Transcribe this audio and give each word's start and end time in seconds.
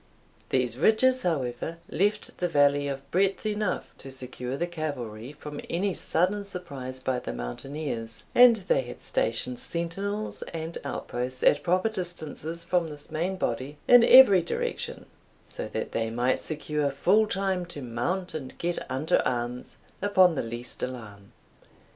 These 0.49 0.79
ridges, 0.79 1.21
however, 1.21 1.77
left 1.87 2.35
the 2.39 2.47
valley 2.47 2.87
of 2.87 3.07
breadth 3.11 3.45
enough 3.45 3.93
to 3.99 4.09
secure 4.09 4.57
the 4.57 4.65
cavalry 4.65 5.33
from 5.33 5.61
any 5.69 5.93
sudden 5.93 6.43
surprise 6.43 6.99
by 6.99 7.19
the 7.19 7.31
mountaineers 7.33 8.23
and 8.33 8.55
they 8.55 8.81
had 8.81 9.03
stationed 9.03 9.59
sentinels 9.59 10.41
and 10.55 10.79
outposts 10.83 11.43
at 11.43 11.61
proper 11.61 11.87
distances 11.89 12.63
from 12.63 12.87
this 12.89 13.11
main 13.11 13.35
body, 13.37 13.77
in 13.87 14.03
every 14.03 14.41
direction, 14.41 15.05
so 15.45 15.67
that 15.67 15.91
they 15.91 16.09
might 16.09 16.41
secure 16.41 16.89
full 16.89 17.27
time 17.27 17.63
to 17.67 17.83
mount 17.83 18.33
and 18.33 18.57
get 18.57 18.79
under 18.89 19.19
arms 19.23 19.77
upon 20.01 20.33
the 20.33 20.41
least 20.41 20.81
alarm. 20.81 21.31